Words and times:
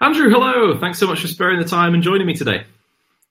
Andrew, 0.00 0.28
hello. 0.28 0.78
Thanks 0.78 0.98
so 0.98 1.06
much 1.06 1.20
for 1.20 1.28
sparing 1.28 1.58
the 1.58 1.68
time 1.68 1.94
and 1.94 2.02
joining 2.02 2.26
me 2.26 2.34
today. 2.34 2.64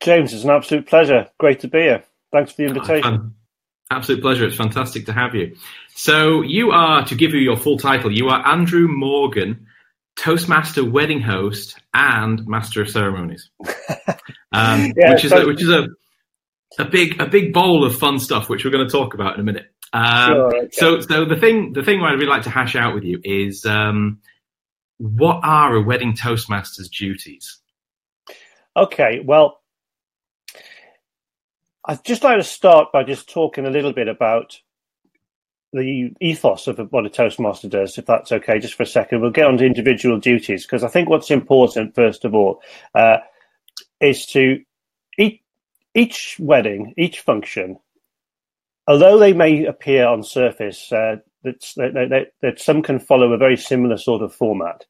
James, 0.02 0.34
it's 0.34 0.44
an 0.44 0.50
absolute 0.50 0.88
pleasure. 0.88 1.30
Great 1.38 1.60
to 1.62 1.68
be 1.68 1.80
here. 1.80 2.04
Thanks 2.32 2.52
for 2.52 2.58
the 2.58 2.68
invitation. 2.68 3.34
Oh, 3.92 3.96
absolute 3.96 4.22
pleasure. 4.22 4.46
It's 4.46 4.56
fantastic 4.56 5.06
to 5.06 5.14
have 5.14 5.36
you. 5.36 5.56
So, 5.96 6.42
you 6.42 6.72
are, 6.72 7.06
to 7.06 7.16
give 7.16 7.32
you 7.32 7.40
your 7.40 7.58
full 7.58 7.78
title, 7.78 8.12
you 8.12 8.28
are 8.30 8.46
Andrew 8.48 8.88
Morgan, 8.88 9.68
Toastmaster 10.16 10.90
wedding 10.90 11.22
host 11.22 11.80
and 11.94 12.46
master 12.48 12.82
of 12.82 12.90
ceremonies, 12.90 13.50
um, 14.52 14.94
yeah, 14.96 15.14
which 15.14 15.26
is 15.26 15.32
a, 15.32 15.46
which 15.46 15.62
is 15.62 15.70
a 15.70 15.88
a 16.78 16.86
big 16.86 17.20
a 17.20 17.26
big 17.26 17.52
bowl 17.52 17.84
of 17.84 17.98
fun 17.98 18.20
stuff, 18.20 18.48
which 18.48 18.64
we're 18.64 18.72
going 18.72 18.88
to 18.88 18.92
talk 18.92 19.16
about 19.16 19.36
in 19.36 19.40
a 19.40 19.44
minute. 19.44 19.66
Um, 19.92 20.28
sure, 20.28 20.58
okay. 20.58 20.70
So, 20.72 21.00
so 21.02 21.26
the 21.26 21.36
thing 21.36 21.74
the 21.74 21.84
thing 21.84 22.02
I'd 22.02 22.14
really 22.14 22.28
like 22.28 22.44
to 22.44 22.52
hash 22.52 22.76
out 22.76 22.94
with 22.94 23.04
you 23.04 23.20
is 23.24 23.66
um, 23.66 24.20
what 25.04 25.42
are 25.44 25.76
a 25.76 25.82
wedding 25.82 26.16
toastmaster's 26.16 26.88
duties? 26.88 27.60
Okay, 28.78 29.20
well, 29.24 29.60
I'd 31.84 32.06
just 32.06 32.24
like 32.24 32.38
to 32.38 32.44
start 32.44 32.94
by 32.94 33.04
just 33.04 33.30
talking 33.30 33.66
a 33.66 33.70
little 33.70 33.92
bit 33.92 34.08
about 34.08 34.58
the 35.74 36.14
ethos 36.22 36.68
of 36.68 36.80
what 36.92 37.06
a 37.06 37.10
Toastmaster 37.10 37.68
does, 37.68 37.98
if 37.98 38.06
that's 38.06 38.32
okay, 38.32 38.60
just 38.60 38.76
for 38.76 38.84
a 38.84 38.86
second. 38.88 39.20
We'll 39.20 39.32
get 39.32 39.48
on 39.48 39.58
to 39.58 39.66
individual 39.66 40.20
duties 40.20 40.66
because 40.66 40.86
I 40.86 40.88
think 40.88 41.10
what's 41.10 41.32
important, 41.32 41.96
first 41.96 42.24
of 42.24 42.34
all, 42.34 42.62
uh, 42.96 43.18
is 44.00 44.26
to 44.28 44.62
each, 45.18 45.42
each 45.94 46.38
wedding, 46.40 46.94
each 46.96 47.20
function, 47.20 47.78
although 48.88 49.18
they 49.18 49.34
may 49.34 49.66
appear 49.66 50.08
on 50.08 50.24
surface 50.24 50.92
uh, 50.94 51.18
that, 51.44 51.60
that, 51.76 52.28
that 52.42 52.60
some 52.62 52.82
can 52.82 53.00
follow 53.00 53.34
a 53.34 53.38
very 53.38 53.58
similar 53.58 53.98
sort 53.98 54.22
of 54.22 54.34
format 54.34 54.86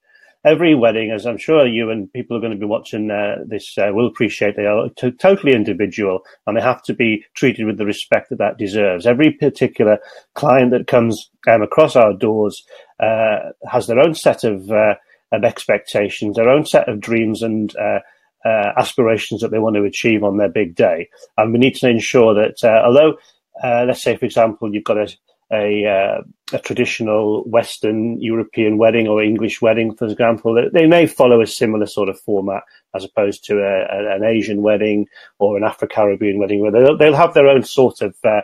every 0.45 0.75
wedding, 0.75 1.11
as 1.11 1.25
I'm 1.25 1.37
sure 1.37 1.65
you 1.65 1.89
and 1.89 2.11
people 2.11 2.35
are 2.35 2.39
going 2.39 2.51
to 2.53 2.59
be 2.59 2.65
watching 2.65 3.09
uh, 3.09 3.43
this 3.45 3.77
uh, 3.77 3.91
will 3.93 4.07
appreciate, 4.07 4.55
they 4.55 4.65
are 4.65 4.89
t- 4.89 5.11
totally 5.11 5.53
individual 5.53 6.21
and 6.45 6.57
they 6.57 6.61
have 6.61 6.83
to 6.83 6.93
be 6.93 7.25
treated 7.33 7.65
with 7.65 7.77
the 7.77 7.85
respect 7.85 8.29
that 8.29 8.39
that 8.39 8.57
deserves. 8.57 9.05
Every 9.05 9.31
particular 9.31 9.99
client 10.33 10.71
that 10.71 10.87
comes 10.87 11.29
um, 11.47 11.61
across 11.61 11.95
our 11.95 12.13
doors 12.13 12.65
uh, 12.99 13.51
has 13.69 13.87
their 13.87 13.99
own 13.99 14.15
set 14.15 14.43
of, 14.43 14.69
uh, 14.69 14.95
of 15.31 15.43
expectations, 15.43 16.35
their 16.35 16.49
own 16.49 16.65
set 16.65 16.89
of 16.89 16.99
dreams 16.99 17.41
and 17.41 17.73
uh, 17.77 17.99
uh, 18.45 18.73
aspirations 18.77 19.39
that 19.41 19.51
they 19.51 19.59
want 19.59 19.75
to 19.77 19.83
achieve 19.83 20.23
on 20.23 20.37
their 20.37 20.49
big 20.49 20.75
day. 20.75 21.09
And 21.37 21.53
we 21.53 21.59
need 21.59 21.75
to 21.75 21.89
ensure 21.89 22.33
that, 22.33 22.63
although, 22.85 23.17
let's 23.63 24.03
say, 24.03 24.17
for 24.17 24.25
example, 24.25 24.73
you've 24.73 24.83
got 24.83 24.97
a 24.97 25.07
a, 25.51 25.85
uh, 25.85 26.21
a 26.53 26.59
traditional 26.59 27.43
Western 27.43 28.19
European 28.21 28.77
wedding 28.77 29.07
or 29.07 29.21
English 29.21 29.61
wedding, 29.61 29.95
for 29.95 30.05
example, 30.05 30.69
they 30.71 30.87
may 30.87 31.05
follow 31.05 31.41
a 31.41 31.47
similar 31.47 31.85
sort 31.85 32.09
of 32.09 32.19
format 32.19 32.63
as 32.95 33.03
opposed 33.03 33.43
to 33.45 33.59
a, 33.59 34.15
an 34.15 34.23
Asian 34.23 34.61
wedding 34.61 35.07
or 35.39 35.57
an 35.57 35.63
Afro 35.63 35.87
Caribbean 35.87 36.39
wedding, 36.39 36.61
where 36.61 36.71
they'll, 36.71 36.97
they'll, 36.97 37.15
have 37.15 37.33
their 37.33 37.47
own 37.47 37.63
sort 37.63 38.01
of 38.01 38.15
uh, 38.23 38.41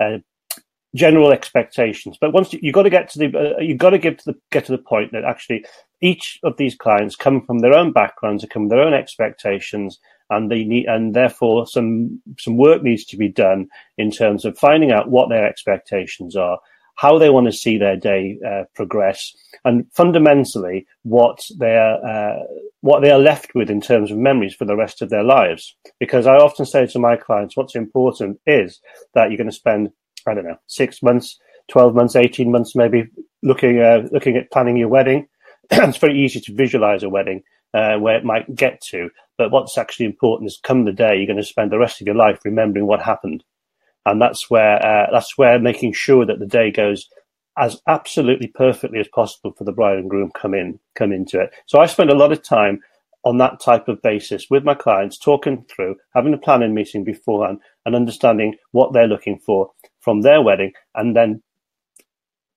uh, 0.00 0.18
general 0.94 1.32
expectations. 1.32 2.18
But 2.20 2.32
once 2.32 2.52
you, 2.52 2.60
have 2.64 2.74
got 2.74 2.82
to 2.82 2.90
get 2.90 3.08
to 3.10 3.18
the, 3.18 3.56
uh, 3.56 3.60
you've 3.60 3.78
got 3.78 3.90
to 3.90 3.98
get 3.98 4.18
to 4.20 4.32
the 4.32 4.38
get 4.50 4.66
to 4.66 4.72
the 4.72 4.78
point 4.78 5.12
that 5.12 5.24
actually 5.24 5.64
each 6.00 6.38
of 6.42 6.56
these 6.56 6.74
clients 6.74 7.16
come 7.16 7.44
from 7.44 7.60
their 7.60 7.74
own 7.74 7.92
backgrounds, 7.92 8.42
they 8.42 8.48
come 8.48 8.62
from 8.62 8.68
their 8.68 8.82
own 8.82 8.94
expectations, 8.94 9.98
and 10.32 10.50
they 10.50 10.64
need, 10.64 10.86
and 10.86 11.14
therefore 11.14 11.66
some 11.66 12.20
some 12.38 12.56
work 12.56 12.82
needs 12.82 13.04
to 13.04 13.16
be 13.16 13.28
done 13.28 13.68
in 13.98 14.10
terms 14.10 14.44
of 14.44 14.58
finding 14.58 14.90
out 14.90 15.10
what 15.10 15.28
their 15.28 15.46
expectations 15.46 16.36
are, 16.36 16.58
how 16.96 17.18
they 17.18 17.30
want 17.30 17.46
to 17.46 17.52
see 17.52 17.76
their 17.76 17.96
day 17.96 18.38
uh, 18.46 18.64
progress, 18.74 19.34
and 19.64 19.86
fundamentally 19.92 20.86
what 21.02 21.40
they 21.58 21.76
are 21.76 22.04
uh, 22.04 22.42
what 22.80 23.00
they 23.00 23.10
are 23.10 23.18
left 23.18 23.54
with 23.54 23.70
in 23.70 23.80
terms 23.80 24.10
of 24.10 24.16
memories 24.16 24.54
for 24.54 24.64
the 24.64 24.76
rest 24.76 25.02
of 25.02 25.10
their 25.10 25.22
lives. 25.22 25.76
Because 26.00 26.26
I 26.26 26.36
often 26.36 26.64
say 26.64 26.86
to 26.86 26.98
my 26.98 27.16
clients, 27.16 27.56
what's 27.56 27.76
important 27.76 28.40
is 28.46 28.80
that 29.14 29.30
you're 29.30 29.38
going 29.38 29.50
to 29.50 29.56
spend 29.56 29.90
I 30.26 30.34
don't 30.34 30.44
know 30.44 30.58
six 30.66 31.02
months, 31.02 31.38
twelve 31.68 31.94
months, 31.94 32.16
eighteen 32.16 32.50
months, 32.50 32.74
maybe 32.74 33.04
looking 33.42 33.80
uh, 33.80 34.08
looking 34.10 34.36
at 34.36 34.50
planning 34.50 34.78
your 34.78 34.88
wedding. 34.88 35.28
it's 35.70 35.98
very 35.98 36.18
easy 36.18 36.40
to 36.40 36.54
visualize 36.54 37.02
a 37.02 37.08
wedding 37.10 37.42
uh, 37.74 37.96
where 37.96 38.16
it 38.16 38.24
might 38.24 38.54
get 38.54 38.80
to. 38.90 39.10
But 39.38 39.50
what's 39.50 39.78
actually 39.78 40.06
important 40.06 40.48
is 40.48 40.60
come 40.62 40.84
the 40.84 40.92
day, 40.92 41.16
you're 41.16 41.26
going 41.26 41.36
to 41.36 41.44
spend 41.44 41.72
the 41.72 41.78
rest 41.78 42.00
of 42.00 42.06
your 42.06 42.16
life 42.16 42.40
remembering 42.44 42.86
what 42.86 43.02
happened. 43.02 43.44
And 44.04 44.20
that's 44.20 44.50
where, 44.50 44.84
uh, 44.84 45.06
that's 45.12 45.38
where 45.38 45.58
making 45.58 45.92
sure 45.92 46.26
that 46.26 46.38
the 46.38 46.46
day 46.46 46.70
goes 46.70 47.08
as 47.58 47.80
absolutely 47.86 48.48
perfectly 48.48 48.98
as 48.98 49.08
possible 49.08 49.52
for 49.52 49.64
the 49.64 49.72
bride 49.72 49.98
and 49.98 50.08
groom 50.08 50.30
come 50.34 50.54
in, 50.54 50.78
come 50.94 51.12
into 51.12 51.40
it. 51.40 51.50
So 51.66 51.80
I 51.80 51.86
spend 51.86 52.10
a 52.10 52.16
lot 52.16 52.32
of 52.32 52.42
time 52.42 52.80
on 53.24 53.38
that 53.38 53.60
type 53.60 53.88
of 53.88 54.02
basis 54.02 54.46
with 54.50 54.64
my 54.64 54.74
clients, 54.74 55.18
talking 55.18 55.64
through, 55.68 55.96
having 56.14 56.34
a 56.34 56.38
planning 56.38 56.74
meeting 56.74 57.04
beforehand 57.04 57.60
and 57.86 57.94
understanding 57.94 58.56
what 58.72 58.92
they're 58.92 59.06
looking 59.06 59.38
for 59.38 59.70
from 60.00 60.22
their 60.22 60.42
wedding. 60.42 60.72
And 60.94 61.14
then 61.14 61.42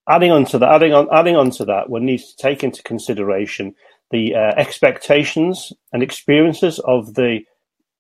adding 0.10 0.32
on 0.32 0.46
to 0.46 0.58
that, 0.60 0.72
adding 0.72 0.94
on, 0.94 1.08
adding 1.12 1.36
on 1.36 1.52
to 1.52 1.66
that, 1.66 1.90
one 1.90 2.06
needs 2.06 2.34
to 2.34 2.38
take 2.42 2.64
into 2.64 2.82
consideration 2.82 3.76
the 4.12 4.36
uh, 4.36 4.54
expectations 4.58 5.74
and 5.92 6.04
experiences 6.04 6.80
of 6.80 7.16
the 7.16 7.40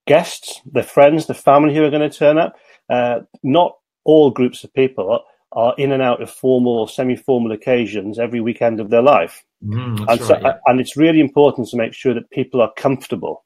guests, 0.07 0.61
the 0.71 0.83
friends, 0.83 1.25
the 1.25 1.33
family 1.33 1.75
who 1.75 1.83
are 1.83 1.89
going 1.89 2.09
to 2.09 2.17
turn 2.17 2.37
up. 2.37 2.55
Uh, 2.89 3.21
not 3.43 3.75
all 4.03 4.29
groups 4.29 4.63
of 4.63 4.73
people 4.73 5.23
are 5.51 5.73
in 5.77 5.91
and 5.91 6.03
out 6.03 6.21
of 6.21 6.29
formal 6.29 6.79
or 6.79 6.87
semi-formal 6.87 7.51
occasions 7.51 8.19
every 8.19 8.41
weekend 8.41 8.79
of 8.79 8.89
their 8.89 9.01
life, 9.01 9.43
mm, 9.63 10.05
and, 10.07 10.21
so, 10.21 10.37
yeah. 10.41 10.57
and 10.65 10.79
it's 10.79 10.97
really 10.97 11.21
important 11.21 11.67
to 11.67 11.77
make 11.77 11.93
sure 11.93 12.13
that 12.13 12.29
people 12.29 12.61
are 12.61 12.71
comfortable 12.77 13.43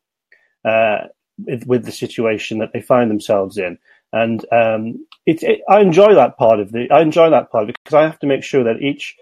uh, 0.66 0.98
with, 1.38 1.66
with, 1.68 1.86
the 1.86 1.92
situation 1.92 2.58
that 2.58 2.72
they 2.74 2.82
find 2.82 3.10
themselves 3.10 3.58
in. 3.58 3.78
And 4.12 4.44
um, 4.52 5.06
it, 5.26 5.44
it, 5.44 5.62
I 5.70 5.82
enjoy 5.82 6.16
that 6.16 6.38
part 6.38 6.60
of 6.60 6.72
the. 6.72 6.90
I 6.92 7.02
enjoy 7.02 7.30
that 7.30 7.52
part 7.52 7.68
because 7.68 7.94
I 7.94 8.02
have 8.02 8.20
to 8.20 8.28
make 8.28 8.44
sure 8.44 8.64
that 8.64 8.82
each 8.82 9.16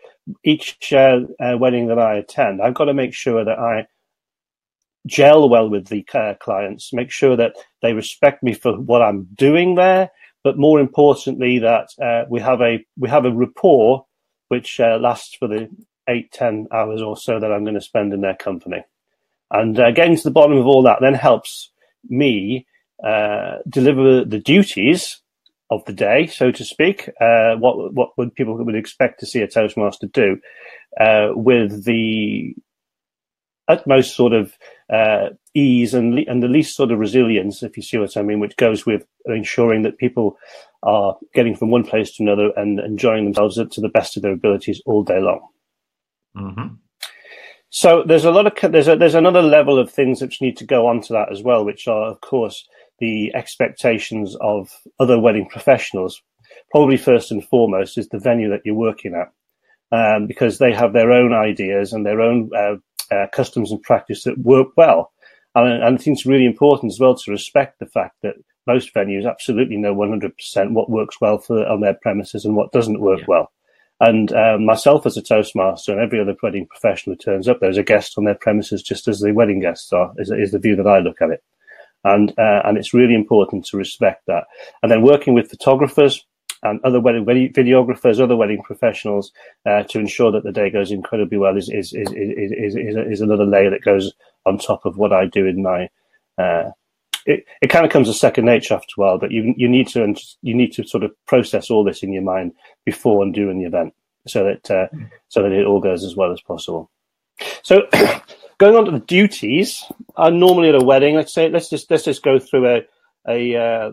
each 0.44 0.94
uh, 0.94 1.20
uh, 1.40 1.58
wedding 1.58 1.88
that 1.88 2.00
I 2.00 2.16
attend, 2.16 2.62
I've 2.62 2.74
got 2.74 2.86
to 2.86 2.94
make 2.94 3.14
sure 3.14 3.44
that 3.44 3.60
I 3.60 3.88
gel 5.06 5.48
well 5.50 5.70
with 5.70 5.88
the 5.88 6.06
uh, 6.14 6.34
clients, 6.40 6.94
make 6.94 7.12
sure 7.12 7.36
that 7.38 7.56
they 7.82 7.94
respect 7.94 8.44
me 8.44 8.54
for 8.54 8.78
what 8.80 9.02
I'm 9.02 9.28
doing 9.36 9.76
there, 9.76 10.10
but 10.44 10.58
more 10.58 10.80
importantly, 10.80 11.60
that 11.60 11.90
uh, 12.02 12.26
we 12.30 12.40
have 12.42 12.62
a 12.62 12.86
we 12.98 13.10
have 13.10 13.26
a 13.26 13.32
rapport 13.32 14.06
which 14.50 14.80
uh, 14.80 14.98
lasts 15.02 15.36
for 15.36 15.48
the 15.48 15.70
eight 16.10 16.32
ten 16.32 16.68
hours 16.72 17.02
or 17.02 17.18
so 17.18 17.40
that 17.40 17.52
I'm 17.52 17.64
going 17.64 17.76
to 17.76 17.82
spend 17.82 18.14
in 18.14 18.22
their 18.22 18.36
company, 18.36 18.84
and 19.52 19.80
uh, 19.80 19.92
getting 19.92 20.18
to 20.18 20.24
the 20.24 20.32
bottom 20.32 20.58
of 20.58 20.68
all 20.68 20.84
that 20.84 21.00
then 21.02 21.14
helps 21.14 21.72
me 22.10 22.66
deliver 23.70 24.26
the 24.26 24.40
duties 24.44 25.22
of 25.70 25.84
the 25.86 25.94
day, 25.94 26.28
so 26.28 26.52
to 26.52 26.64
speak. 26.64 27.10
Uh, 27.20 27.56
what 27.56 27.94
what 27.94 28.18
would 28.18 28.36
people 28.36 28.56
would 28.56 28.76
expect 28.76 29.20
to 29.20 29.26
see 29.26 29.42
a 29.42 29.48
Toastmaster 29.48 30.08
do 30.08 30.40
uh, 31.00 31.30
with 31.34 31.86
the 31.86 32.56
utmost 33.68 34.16
sort 34.16 34.34
of 34.34 34.54
uh, 34.92 35.30
ease 35.54 35.94
and 35.94 36.16
le- 36.16 36.26
and 36.28 36.42
the 36.42 36.48
least 36.48 36.76
sort 36.76 36.92
of 36.92 37.00
resilience, 37.00 37.64
if 37.64 37.76
you 37.76 37.84
see 37.84 37.98
what 37.98 38.16
I 38.16 38.22
mean, 38.22 38.40
which 38.40 38.56
goes 38.56 38.86
with 38.86 39.06
ensuring 39.26 39.82
that 39.84 39.98
people 39.98 40.38
are 40.84 41.18
getting 41.34 41.56
from 41.56 41.70
one 41.70 41.84
place 41.84 42.16
to 42.16 42.24
another 42.24 42.52
and 42.56 42.80
enjoying 42.80 43.26
themselves 43.26 43.56
to 43.56 43.82
the 43.82 43.90
best 43.90 44.16
of 44.16 44.24
their 44.24 44.34
abilities 44.34 44.82
all 44.86 45.04
day 45.04 45.20
long. 45.20 45.42
Mm-hmm. 46.36 46.76
So 47.70 48.04
there's 48.08 48.26
a 48.26 48.32
lot 48.32 48.48
of 48.48 48.72
there's 48.72 48.88
a, 48.88 48.96
there's 48.96 49.16
another 49.16 49.42
level 49.42 49.78
of 49.78 49.92
things 49.92 50.22
which 50.22 50.42
need 50.42 50.56
to 50.58 50.66
go 50.66 50.88
on 50.88 51.02
to 51.02 51.14
that 51.14 51.32
as 51.32 51.44
well, 51.44 51.66
which 51.66 51.88
are 51.88 52.06
of 52.06 52.22
course 52.22 52.66
the 53.00 53.34
expectations 53.36 54.36
of 54.42 54.70
other 55.00 55.20
wedding 55.20 55.48
professionals, 55.48 56.22
probably 56.72 56.98
first 56.98 57.32
and 57.32 57.46
foremost, 57.46 57.98
is 57.98 58.10
the 58.10 58.20
venue 58.20 58.50
that 58.50 58.62
you're 58.66 58.76
working 58.76 59.14
at, 59.14 59.32
um, 59.92 60.28
because 60.28 60.58
they 60.58 60.74
have 60.74 60.94
their 60.94 61.12
own 61.12 61.34
ideas 61.34 61.94
and 61.94 62.06
their 62.06 62.22
own 62.22 62.50
uh, 62.56 62.76
uh, 63.14 63.28
customs 63.34 63.72
and 63.72 63.82
practice 63.84 64.24
that 64.24 64.38
work 64.40 64.70
well. 64.76 65.12
And, 65.56 65.84
and, 65.84 65.84
I 65.84 65.98
think 65.98 66.18
it's 66.18 66.26
really 66.26 66.46
important 66.46 66.92
as 66.92 67.00
well 67.00 67.16
to 67.16 67.32
respect 67.32 67.80
the 67.80 67.86
fact 67.88 68.18
that 68.22 68.36
most 68.66 68.94
venues 68.94 69.28
absolutely 69.28 69.78
know 69.78 69.96
100% 69.96 70.72
what 70.72 70.90
works 70.90 71.22
well 71.22 71.38
for 71.38 71.66
on 71.68 71.82
their 71.82 71.98
premises 72.02 72.46
and 72.46 72.56
what 72.56 72.72
doesn't 72.72 73.00
work 73.00 73.20
yeah. 73.20 73.26
well. 73.28 73.52
And 74.00 74.32
uh, 74.32 74.58
myself 74.60 75.08
as 75.08 75.18
a 75.18 75.24
Toastmaster 75.24 75.92
and 75.92 76.02
every 76.02 76.20
other 76.20 76.36
wedding 76.44 76.68
professional 76.68 77.16
who 77.16 77.18
turns 77.18 77.48
up, 77.48 77.60
there's 77.60 77.78
a 77.78 77.84
guest 77.84 78.16
on 78.18 78.26
their 78.26 78.36
premises 78.36 78.84
just 78.84 79.08
as 79.08 79.20
the 79.20 79.32
wedding 79.32 79.60
guests 79.60 79.92
are, 79.92 80.14
is, 80.18 80.30
is 80.30 80.52
the 80.52 80.60
view 80.60 80.76
that 80.76 80.86
I 80.86 81.00
look 81.00 81.22
at 81.22 81.32
it 81.32 81.44
and 82.08 82.34
uh, 82.38 82.62
and 82.64 82.78
it's 82.78 82.94
really 82.94 83.16
important 83.16 83.66
to 83.66 83.78
respect 83.78 84.24
that. 84.28 84.46
And 84.82 84.92
then 84.92 85.02
working 85.02 85.34
with 85.34 85.50
photographers 85.50 86.26
and 86.64 86.80
other 86.84 87.00
wedding 87.00 87.26
videographers, 87.26 88.20
other 88.20 88.36
wedding 88.36 88.64
professionals 88.64 89.32
uh, 89.66 89.84
to 89.84 90.00
ensure 90.00 90.32
that 90.32 90.44
the 90.44 90.52
day 90.52 90.70
goes 90.70 90.92
incredibly 90.92 91.38
well 91.38 91.58
is 91.58 91.70
is 91.70 91.94
is 91.94 92.10
is, 92.12 92.76
is, 92.76 92.96
is, 92.98 93.22
another 93.22 93.46
layer 93.46 93.70
that 93.70 93.84
goes 93.84 94.14
on 94.46 94.58
top 94.58 94.86
of 94.86 94.98
what 94.98 95.14
I 95.14 95.26
do 95.26 95.46
in 95.46 95.62
my. 95.62 95.90
Uh, 96.38 96.72
it, 97.26 97.46
it 97.62 97.68
kind 97.68 97.86
of 97.86 97.92
comes 97.92 98.08
a 98.08 98.14
second 98.14 98.46
nature 98.46 98.74
after 98.74 98.94
a 98.98 99.02
while, 99.02 99.18
but 99.18 99.32
you 99.32 99.54
you 99.58 99.68
need 99.68 99.88
to 99.90 100.16
you 100.42 100.56
need 100.56 100.72
to 100.74 100.88
sort 100.88 101.04
of 101.04 101.12
process 101.26 101.70
all 101.70 101.84
this 101.84 102.04
in 102.04 102.14
your 102.14 102.24
mind 102.24 102.54
before 102.86 103.22
and 103.24 103.34
during 103.34 103.60
the 103.60 103.66
event, 103.66 103.94
so 104.28 104.46
that 104.46 104.72
uh, 104.72 104.88
so 105.28 105.44
that 105.44 105.52
it 105.52 105.66
all 105.66 105.82
goes 105.82 106.06
as 106.06 106.16
well 106.16 106.32
as 106.32 106.42
possible. 106.42 106.90
So 107.64 107.88
going 108.58 108.76
on 108.76 108.86
to 108.86 108.92
the 108.92 109.00
duties, 109.00 109.84
uh, 110.16 110.30
normally 110.30 110.70
at 110.70 110.76
a 110.76 110.84
wedding, 110.84 111.16
let's 111.16 111.34
say, 111.34 111.50
let's 111.50 111.70
just 111.70 111.90
let's 111.92 112.04
just 112.04 112.24
go 112.24 112.40
through 112.40 112.68
a 112.68 112.82
a, 113.30 113.56
uh, 113.56 113.92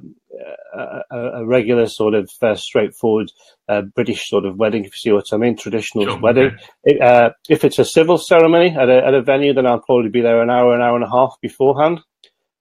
a, 1.11 1.17
a, 1.17 1.45
regular 1.45 1.89
sort 1.89 2.15
of 2.15 2.31
uh, 2.41 2.55
straightforward 2.55 3.33
uh, 3.69 3.83
British 3.83 4.29
sort 4.29 4.45
of 4.45 4.59
wedding, 4.59 4.85
if 4.85 4.93
you 4.93 4.99
see 4.99 5.13
what 5.13 5.33
I 5.33 5.37
mean, 5.39 5.57
traditional 5.57 6.05
sure, 6.05 6.21
wedding. 6.21 6.57
It, 6.85 7.01
uh, 7.01 7.31
if 7.49 7.65
it's 7.65 7.81
a 7.81 7.85
civil 7.85 8.17
ceremony 8.17 8.77
at 8.79 8.89
a, 8.89 9.05
at 9.05 9.13
a 9.13 9.23
venue, 9.23 9.53
then 9.53 9.67
I'll 9.67 9.81
probably 9.81 10.11
be 10.11 10.21
there 10.21 10.41
an 10.41 10.51
hour, 10.51 10.73
an 10.73 10.83
hour 10.83 10.95
and 10.95 11.05
a 11.05 11.11
half 11.11 11.37
beforehand. 11.43 12.01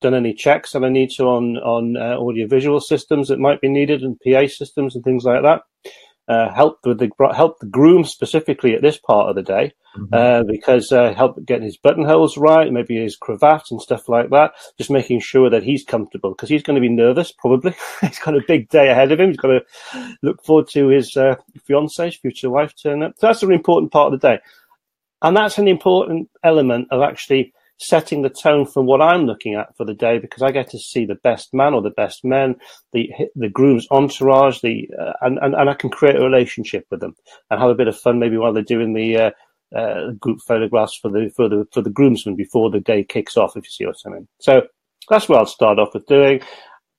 Done 0.02 0.16
any 0.16 0.34
checks 0.34 0.72
that 0.72 0.84
I 0.84 0.90
need 0.90 1.12
to 1.18 1.26
on 1.26 1.58
on 1.58 1.96
uh, 1.96 2.18
audiovisual 2.18 2.82
systems 2.82 3.28
that 3.28 3.40
might 3.40 3.62
be 3.62 3.70
needed 3.70 4.02
and 4.02 4.20
PA 4.20 4.48
systems 4.48 4.96
and 4.96 5.04
things 5.04 5.26
like 5.26 5.44
that 5.44 5.62
uh, 6.28 6.54
help 6.54 6.80
with 6.86 7.00
the 7.00 7.10
help 7.36 7.60
the 7.60 7.66
groom 7.66 8.04
specifically 8.04 8.74
at 8.74 8.82
this 8.82 8.98
part 8.98 9.30
of 9.30 9.36
the 9.36 9.44
day 9.44 9.74
mm-hmm. 9.98 10.14
uh, 10.14 10.44
because 10.44 10.92
uh, 10.92 11.14
help 11.14 11.44
getting 11.46 11.66
his 11.66 11.78
buttonholes 11.78 12.38
right, 12.38 12.72
maybe 12.72 13.02
his 13.02 13.16
cravat 13.16 13.64
and 13.72 13.82
stuff 13.82 14.08
like 14.08 14.30
that. 14.30 14.54
Just 14.78 14.90
making 14.90 15.20
sure 15.20 15.50
that 15.50 15.64
he's 15.64 15.84
comfortable 15.84 16.32
because 16.32 16.50
he's 16.50 16.64
going 16.64 16.76
to 16.76 16.82
be 16.82 16.94
nervous. 16.94 17.32
Probably 17.32 17.76
he's 18.02 18.20
got 18.20 18.36
a 18.36 18.44
big 18.48 18.70
day 18.70 18.90
ahead 18.90 19.12
of 19.12 19.20
him. 19.20 19.30
He's 19.30 19.38
got 19.38 19.50
to 19.50 20.16
look 20.22 20.44
forward 20.44 20.68
to 20.70 20.88
his 20.88 21.16
uh, 21.18 21.36
fiance, 21.66 22.12
future 22.12 22.50
wife 22.50 22.74
turn 22.82 23.04
up. 23.04 23.14
So 23.18 23.28
that's 23.28 23.44
an 23.44 23.52
important 23.52 23.92
part 23.92 24.14
of 24.14 24.20
the 24.20 24.28
day, 24.28 24.40
and 25.22 25.36
that's 25.36 25.58
an 25.58 25.68
important 25.68 26.30
element 26.44 26.88
of 26.92 27.02
actually 27.02 27.54
setting 27.80 28.22
the 28.22 28.30
tone 28.30 28.66
for 28.66 28.82
what 28.84 29.02
I'm 29.02 29.26
looking 29.26 29.56
at 29.56 29.76
for 29.76 29.86
the 29.86 29.94
day 29.94 30.20
because 30.20 30.42
I 30.42 30.52
get 30.52 30.70
to 30.72 30.80
see 30.80 31.06
the 31.06 31.16
best 31.16 31.54
man 31.54 31.74
or 31.74 31.82
the 31.82 31.90
best 31.90 32.24
men, 32.24 32.56
the 32.92 33.10
the 33.36 33.50
groom's 33.50 33.88
entourage, 33.92 34.62
the 34.62 34.90
uh, 35.00 35.14
and, 35.22 35.38
and 35.42 35.56
and 35.56 35.70
I 35.70 35.74
can 35.74 35.90
create 35.90 36.16
a 36.16 36.24
relationship 36.24 36.86
with 36.90 37.00
them 37.00 37.16
and 37.50 37.60
have 37.60 37.70
a 37.70 37.76
bit 37.76 37.88
of 37.88 37.98
fun 37.98 38.20
maybe 38.20 38.38
while 38.38 38.54
they're 38.54 38.64
doing 38.64 38.94
the 38.94 39.18
uh, 39.18 39.32
uh, 39.78 40.12
group 40.12 40.40
photographs 40.42 40.98
for 40.98 41.10
the 41.10 41.32
for 41.36 41.50
the 41.50 41.66
for 41.72 41.82
the 41.82 41.90
groomsmen 41.90 42.36
before 42.36 42.70
the 42.70 42.80
day 42.80 43.04
kicks 43.04 43.38
off. 43.38 43.58
If 43.58 43.66
you 43.66 43.72
see 43.72 43.86
what 43.86 43.98
I 44.06 44.10
mean. 44.10 44.28
So 44.40 44.64
that's 45.10 45.28
what 45.28 45.40
I'll 45.40 45.46
start 45.46 45.80
off 45.80 45.94
with 45.94 46.06
doing. 46.08 46.42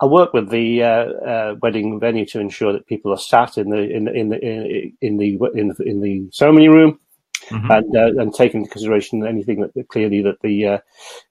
I 0.01 0.07
work 0.07 0.33
with 0.33 0.51
the 0.51 0.83
uh, 0.83 0.87
uh, 0.87 1.55
wedding 1.63 2.01
venue 2.01 2.27
to 2.27 2.41
ensure 2.41 2.73
that 2.73 2.87
people 2.87 3.13
are 3.13 3.19
sat 3.19 3.57
in 3.57 3.71
the 3.71 3.89
in 3.89 4.05
the 4.05 4.13
in 4.13 4.29
the 4.29 4.45
in 5.01 5.17
the 5.17 5.39
in 5.55 5.69
the, 5.69 5.83
in 5.85 6.01
the 6.01 6.29
ceremony 6.33 6.69
room 6.69 6.99
mm-hmm. 7.49 7.71
and 7.71 7.97
uh, 7.97 8.21
and 8.21 8.35
take 8.35 8.55
into 8.55 8.71
consideration 8.71 9.27
anything 9.27 9.61
that 9.61 9.89
clearly 9.89 10.23
that 10.23 10.41
the 10.43 10.67
uh, 10.67 10.79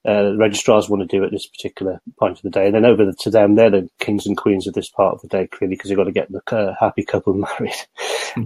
uh, 0.08 0.36
registrars 0.38 0.90
want 0.90 1.02
to 1.02 1.18
do 1.18 1.24
at 1.24 1.32
this 1.32 1.48
particular 1.48 2.02
point 2.20 2.38
of 2.38 2.44
the 2.44 2.50
day. 2.50 2.66
And 2.66 2.76
then 2.76 2.86
over 2.86 3.12
to 3.12 3.30
them, 3.30 3.56
they're 3.56 3.70
the 3.70 3.90
kings 4.00 4.26
and 4.26 4.38
queens 4.38 4.68
of 4.68 4.74
this 4.74 4.90
part 4.90 5.16
of 5.16 5.22
the 5.22 5.28
day, 5.28 5.48
clearly, 5.48 5.76
because 5.76 5.90
they've 5.90 5.98
got 5.98 6.06
to 6.06 6.12
get 6.12 6.32
the 6.32 6.76
happy 6.80 7.04
couple 7.04 7.34
married. 7.60 7.76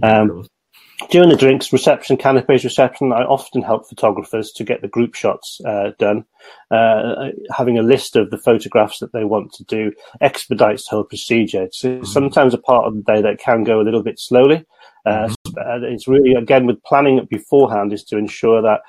Um, 0.02 0.46
during 1.10 1.28
the 1.28 1.36
drinks 1.36 1.72
reception, 1.72 2.16
canapes 2.16 2.64
reception, 2.64 3.12
I 3.12 3.22
often 3.22 3.62
help 3.62 3.88
photographers 3.88 4.50
to 4.52 4.64
get 4.64 4.82
the 4.82 4.88
group 4.88 5.14
shots 5.14 5.60
uh, 5.64 5.92
done. 5.98 6.24
Uh, 6.70 7.30
having 7.56 7.78
a 7.78 7.82
list 7.82 8.16
of 8.16 8.30
the 8.30 8.38
photographs 8.38 8.98
that 8.98 9.12
they 9.12 9.24
want 9.24 9.52
to 9.54 9.64
do 9.64 9.92
expedites 10.20 10.84
the 10.84 10.96
whole 10.96 11.04
procedure. 11.04 11.62
It's 11.62 11.82
mm-hmm. 11.82 12.04
sometimes 12.04 12.52
a 12.52 12.58
part 12.58 12.86
of 12.86 12.96
the 12.96 13.02
day 13.02 13.22
that 13.22 13.38
can 13.38 13.62
go 13.62 13.80
a 13.80 13.84
little 13.84 14.02
bit 14.02 14.18
slowly. 14.18 14.66
Uh, 15.06 15.10
mm-hmm. 15.10 15.34
It's 15.82 16.08
really 16.08 16.34
again 16.34 16.66
with 16.66 16.82
planning 16.82 17.18
it 17.18 17.28
beforehand 17.28 17.92
is 17.92 18.04
to 18.04 18.18
ensure 18.18 18.62
that 18.62 18.80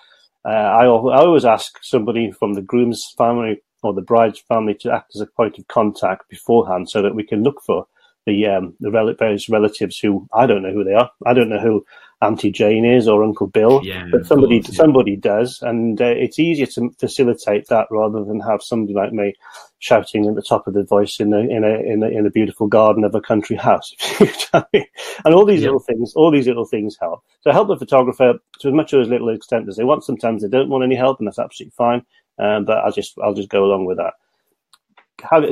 uh, 0.45 0.50
I, 0.50 0.86
I 0.86 0.88
always 0.88 1.45
ask 1.45 1.77
somebody 1.83 2.31
from 2.31 2.54
the 2.54 2.62
groom's 2.62 3.13
family 3.18 3.62
or 3.83 3.94
the 3.94 4.01
bride's 4.01 4.39
family 4.39 4.74
to 4.81 4.92
act 4.92 5.16
as 5.16 5.21
a 5.21 5.25
point 5.25 5.57
of 5.57 5.68
contact 5.68 6.30
beforehand, 6.30 6.89
so 6.89 7.01
that 7.01 7.16
we 7.16 7.24
can 7.24 7.44
look 7.44 7.62
for 7.66 7.88
the 8.30 8.46
um, 8.46 8.76
the 8.80 8.92
rel- 8.92 9.14
various 9.18 9.50
relatives 9.50 9.98
who 9.98 10.28
I 10.34 10.46
don't 10.46 10.62
know 10.62 10.72
who 10.72 10.84
they 10.84 10.94
are. 10.94 11.10
I 11.26 11.34
don't 11.34 11.50
know 11.50 11.60
who 11.60 11.86
Auntie 12.22 12.52
Jane 12.52 12.86
is 12.86 13.08
or 13.08 13.24
Uncle 13.24 13.48
Bill, 13.48 13.81
yeah, 13.84 14.08
but 14.12 14.26
somebody 14.26 14.62
course, 14.62 14.74
yeah. 14.74 14.78
somebody 14.78 15.16
does, 15.16 15.62
and 15.62 16.00
uh, 16.02 16.06
it's 16.06 16.38
easier 16.38 16.68
to 16.68 16.92
facilitate 17.00 17.68
that 17.68 17.88
rather 17.90 18.24
than 18.24 18.40
have 18.42 18.62
somebody 18.62 18.94
like 18.94 19.12
me 19.12 19.34
shouting 19.80 20.28
at 20.28 20.36
the 20.36 20.42
top 20.42 20.68
of 20.68 20.74
the 20.74 20.84
voice 20.84 21.20
in 21.20 21.34
a 21.34 21.40
in 21.40 21.64
a 21.64 21.80
in 21.80 22.04
a, 22.04 22.08
in 22.08 22.26
a 22.28 22.30
beautiful 22.30 22.68
garden 22.68 23.04
of 23.04 23.16
a 23.16 23.22
country 23.22 23.56
house. 23.56 23.96
and 24.54 25.34
all 25.34 25.46
these 25.46 25.62
yeah. 25.62 25.68
little 25.68 25.80
things, 25.80 26.14
all 26.16 26.31
these 26.31 26.48
little 26.48 26.66
things 26.66 26.98
help. 27.00 27.24
So 27.42 27.52
help 27.52 27.68
the 27.68 27.78
photographer 27.78 28.34
to 28.60 28.68
as 28.68 28.74
much 28.74 28.94
or 28.94 29.02
as 29.02 29.08
little 29.08 29.30
extent 29.30 29.68
as 29.68 29.78
they 29.78 29.84
want. 29.84 30.04
Sometimes 30.04 30.42
they 30.42 30.50
don't 30.50 30.70
want 30.70 30.84
any 30.84 30.96
help, 30.96 31.20
and 31.20 31.28
that's 31.28 31.40
absolutely 31.40 31.74
fine. 31.76 32.06
Um, 32.38 32.66
but 32.66 32.78
I'll 32.78 32.92
just 32.92 33.18
I'll 33.24 33.34
just 33.34 33.50
go 33.50 33.66
along 33.66 33.86
with 33.86 33.98
that. 33.98 34.14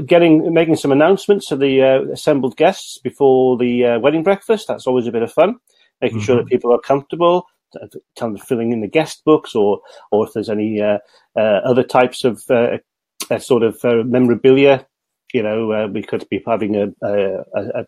Getting 0.05 0.53
making 0.53 0.75
some 0.75 0.91
announcements 0.91 1.47
to 1.47 1.55
the 1.55 1.81
uh, 1.81 2.11
assembled 2.11 2.57
guests 2.57 2.97
before 2.97 3.57
the 3.57 3.85
uh, 3.85 3.99
wedding 3.99 4.23
breakfast. 4.23 4.67
That's 4.67 4.87
always 4.87 5.07
a 5.07 5.11
bit 5.11 5.23
of 5.23 5.31
fun 5.31 5.59
making 6.01 6.19
mm-hmm. 6.19 6.25
sure 6.25 6.35
that 6.37 6.43
mm-hmm. 6.43 6.49
people 6.49 6.73
are 6.73 6.79
comfortable, 6.79 7.47
kind 8.17 8.35
of 8.35 8.41
filling 8.43 8.71
in 8.71 8.81
the 8.81 8.87
guest 8.87 9.23
books, 9.25 9.55
or 9.55 9.81
or 10.11 10.27
if 10.27 10.33
there's 10.33 10.49
any 10.49 10.81
uh, 10.81 10.99
uh, 11.35 11.61
other 11.65 11.83
types 11.83 12.23
of 12.23 12.43
uh, 12.49 12.77
sort 13.39 13.63
of 13.63 13.77
uh, 13.83 14.03
memorabilia. 14.03 14.85
You 15.33 15.43
know, 15.43 15.71
uh, 15.71 15.87
we 15.87 16.03
could 16.03 16.27
be 16.29 16.41
having 16.45 16.75
a 16.75 16.87
a, 17.05 17.43
a, 17.55 17.85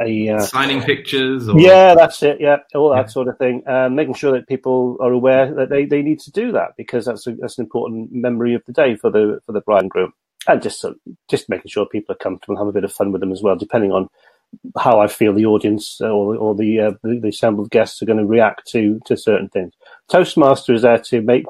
a 0.00 0.28
uh, 0.30 0.40
signing 0.40 0.82
pictures. 0.82 1.48
Or... 1.48 1.58
Yeah, 1.58 1.94
that's 1.94 2.22
it. 2.22 2.40
Yeah, 2.40 2.58
all 2.74 2.90
that 2.90 2.96
yeah. 2.96 3.06
sort 3.06 3.28
of 3.28 3.38
thing. 3.38 3.62
making 3.94 4.14
sure 4.14 4.32
that 4.32 4.48
people 4.48 4.96
are 5.00 5.12
aware 5.12 5.52
that 5.54 5.70
they, 5.70 5.84
they 5.84 6.02
need 6.02 6.20
to 6.20 6.30
do 6.30 6.52
that 6.52 6.72
because 6.76 7.06
that's 7.06 7.26
a, 7.26 7.34
that's 7.34 7.58
an 7.58 7.64
important 7.64 8.12
memory 8.12 8.54
of 8.54 8.64
the 8.66 8.72
day 8.72 8.96
for 8.96 9.10
the 9.10 9.40
for 9.44 9.52
the 9.52 9.60
bride 9.62 9.82
and 9.82 9.90
groom, 9.90 10.12
and 10.48 10.62
just 10.62 10.84
just 11.28 11.48
making 11.48 11.68
sure 11.68 11.86
people 11.86 12.14
are 12.14 12.18
comfortable 12.18 12.54
and 12.54 12.58
have 12.58 12.68
a 12.68 12.72
bit 12.72 12.84
of 12.84 12.92
fun 12.92 13.12
with 13.12 13.20
them 13.20 13.32
as 13.32 13.42
well, 13.42 13.56
depending 13.56 13.92
on 13.92 14.08
how 14.78 14.98
I 14.98 15.08
feel 15.08 15.34
the 15.34 15.46
audience 15.46 16.00
or, 16.00 16.34
or 16.36 16.54
the, 16.54 16.80
uh, 16.80 16.90
the, 17.02 17.20
the 17.20 17.28
assembled 17.28 17.70
guests 17.70 18.00
are 18.00 18.06
going 18.06 18.18
to 18.18 18.24
react 18.26 18.66
to 18.68 19.00
to 19.06 19.16
certain 19.16 19.48
things. 19.48 19.74
Toastmaster 20.08 20.72
is 20.72 20.82
there 20.82 20.98
to 20.98 21.20
make 21.20 21.44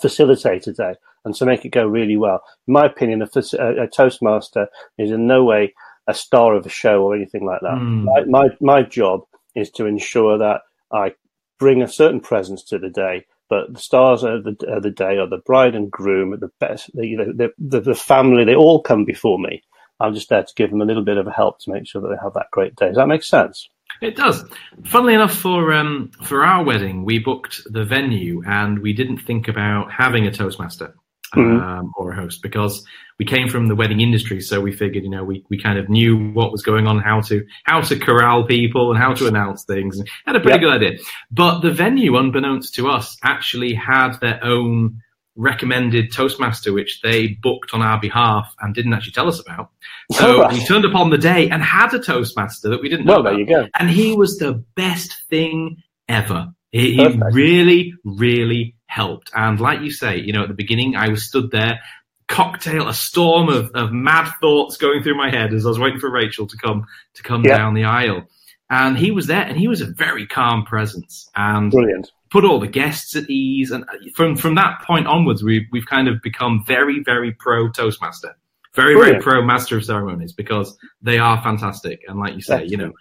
facilitate 0.00 0.66
a 0.66 0.72
day 0.72 0.94
and 1.24 1.34
to 1.36 1.46
make 1.46 1.64
it 1.64 1.70
go 1.70 1.86
really 1.86 2.16
well. 2.16 2.42
In 2.66 2.74
my 2.74 2.86
opinion, 2.86 3.22
a, 3.22 3.26
a, 3.58 3.86
Toastmaster 3.86 4.66
is 4.98 5.10
in 5.12 5.26
no 5.26 5.44
way 5.44 5.72
a 6.08 6.14
star 6.14 6.54
of 6.54 6.66
a 6.66 6.70
show 6.70 7.02
or 7.02 7.14
anything 7.14 7.44
like 7.46 7.60
that. 7.60 7.74
Mm. 7.74 8.04
My, 8.04 8.24
my 8.24 8.48
my 8.60 8.82
job 8.82 9.20
is 9.54 9.70
to 9.70 9.86
ensure 9.86 10.38
that 10.38 10.62
I 10.92 11.14
bring 11.58 11.80
a 11.82 11.88
certain 11.88 12.20
presence 12.20 12.64
to 12.64 12.78
the 12.78 12.90
day. 12.90 13.26
But 13.48 13.74
the 13.74 13.80
stars 13.80 14.22
of 14.22 14.44
the, 14.44 14.56
the 14.82 14.90
day 14.90 15.18
are 15.18 15.28
the 15.28 15.42
bride 15.44 15.74
and 15.74 15.90
groom, 15.90 16.38
the 16.40 16.50
best, 16.58 16.90
the, 16.94 17.16
the, 17.36 17.50
the, 17.58 17.80
the 17.80 17.94
family. 17.94 18.44
They 18.44 18.54
all 18.54 18.80
come 18.80 19.04
before 19.04 19.38
me, 19.38 19.62
I'm 20.02 20.14
just 20.14 20.28
there 20.28 20.42
to 20.42 20.54
give 20.56 20.70
them 20.70 20.80
a 20.80 20.84
little 20.84 21.04
bit 21.04 21.16
of 21.16 21.28
a 21.28 21.30
help 21.30 21.60
to 21.60 21.70
make 21.70 21.86
sure 21.86 22.02
that 22.02 22.08
they 22.08 22.22
have 22.22 22.34
that 22.34 22.50
great 22.50 22.74
day. 22.74 22.88
Does 22.88 22.96
that 22.96 23.06
make 23.06 23.22
sense? 23.22 23.68
It 24.00 24.16
does. 24.16 24.44
Funnily 24.84 25.14
enough, 25.14 25.34
for 25.34 25.72
um, 25.72 26.10
for 26.22 26.44
our 26.44 26.64
wedding, 26.64 27.04
we 27.04 27.18
booked 27.20 27.60
the 27.66 27.84
venue 27.84 28.42
and 28.44 28.80
we 28.80 28.92
didn't 28.92 29.18
think 29.18 29.46
about 29.46 29.92
having 29.92 30.26
a 30.26 30.32
toastmaster 30.32 30.96
mm-hmm. 31.34 31.62
um, 31.62 31.92
or 31.96 32.12
a 32.12 32.16
host 32.16 32.42
because 32.42 32.84
we 33.18 33.24
came 33.24 33.48
from 33.48 33.68
the 33.68 33.74
wedding 33.74 34.00
industry. 34.00 34.40
So 34.40 34.60
we 34.60 34.72
figured, 34.72 35.04
you 35.04 35.10
know, 35.10 35.24
we, 35.24 35.44
we 35.48 35.60
kind 35.60 35.78
of 35.78 35.88
knew 35.88 36.30
what 36.32 36.52
was 36.52 36.62
going 36.62 36.86
on, 36.86 36.98
how 36.98 37.20
to 37.22 37.44
how 37.64 37.80
to 37.82 37.98
corral 37.98 38.44
people 38.44 38.90
and 38.90 38.98
how 38.98 39.14
to 39.14 39.26
announce 39.26 39.64
things, 39.64 39.98
and 39.98 40.08
had 40.26 40.36
a 40.36 40.40
pretty 40.40 40.60
yep. 40.60 40.60
good 40.60 40.82
idea. 40.82 40.98
But 41.30 41.60
the 41.60 41.70
venue, 41.70 42.16
unbeknownst 42.16 42.74
to 42.74 42.88
us, 42.88 43.16
actually 43.22 43.74
had 43.74 44.18
their 44.20 44.42
own 44.42 45.00
recommended 45.34 46.12
Toastmaster, 46.12 46.72
which 46.72 47.00
they 47.02 47.28
booked 47.28 47.72
on 47.72 47.80
our 47.80 47.98
behalf 48.00 48.54
and 48.60 48.74
didn't 48.74 48.92
actually 48.92 49.12
tell 49.12 49.28
us 49.28 49.40
about. 49.40 49.70
So 50.12 50.46
we 50.48 50.62
turned 50.66 50.84
up 50.84 50.94
on 50.94 51.08
the 51.08 51.16
day 51.16 51.48
and 51.48 51.62
had 51.62 51.94
a 51.94 51.98
Toastmaster 51.98 52.68
that 52.68 52.82
we 52.82 52.90
didn't 52.90 53.06
know. 53.06 53.14
Well, 53.14 53.22
there 53.22 53.38
you 53.38 53.46
go. 53.46 53.66
And 53.78 53.88
he 53.88 54.14
was 54.14 54.36
the 54.36 54.62
best 54.74 55.14
thing 55.30 55.82
ever. 56.06 56.52
He, 56.70 56.96
he 56.96 57.18
really, 57.32 57.94
really 58.04 58.74
helped. 58.92 59.30
And 59.34 59.60
like 59.60 59.80
you 59.80 59.90
say, 59.90 60.18
you 60.18 60.32
know, 60.32 60.42
at 60.42 60.48
the 60.48 60.54
beginning, 60.54 60.96
I 60.96 61.08
was 61.08 61.24
stood 61.24 61.50
there, 61.50 61.80
cocktail, 62.28 62.88
a 62.88 62.94
storm 62.94 63.48
of, 63.48 63.70
of 63.74 63.92
mad 63.92 64.30
thoughts 64.40 64.76
going 64.76 65.02
through 65.02 65.16
my 65.16 65.30
head 65.30 65.52
as 65.54 65.64
I 65.64 65.68
was 65.68 65.78
waiting 65.78 66.00
for 66.00 66.10
Rachel 66.10 66.46
to 66.46 66.56
come 66.56 66.86
to 67.14 67.22
come 67.22 67.44
yeah. 67.44 67.56
down 67.56 67.74
the 67.74 67.84
aisle. 67.84 68.24
And 68.70 68.96
he 68.96 69.10
was 69.10 69.26
there, 69.26 69.42
and 69.42 69.56
he 69.56 69.68
was 69.68 69.82
a 69.82 69.86
very 69.86 70.26
calm 70.26 70.64
presence. 70.64 71.28
And 71.36 71.70
brilliant 71.70 72.10
put 72.32 72.44
all 72.46 72.58
the 72.58 72.66
guests 72.66 73.14
at 73.14 73.28
ease. 73.28 73.70
And 73.70 73.84
uh, 73.84 74.10
from 74.14 74.36
from 74.36 74.56
that 74.56 74.80
point 74.82 75.06
onwards, 75.06 75.44
we've 75.44 75.66
we've 75.70 75.86
kind 75.86 76.08
of 76.08 76.20
become 76.22 76.64
very 76.66 77.02
very 77.04 77.32
pro 77.32 77.68
Toastmaster, 77.68 78.36
very 78.74 78.94
Brilliant. 78.94 79.22
very 79.22 79.36
pro 79.36 79.44
Master 79.44 79.76
of 79.76 79.84
Ceremonies 79.84 80.32
because 80.32 80.76
they 81.02 81.18
are 81.18 81.40
fantastic. 81.42 82.00
And 82.08 82.18
like 82.18 82.34
you 82.34 82.40
say, 82.40 82.64
you 82.64 82.78
know, 82.78 82.92